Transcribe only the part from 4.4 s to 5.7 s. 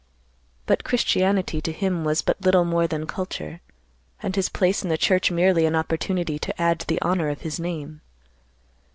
place in the church merely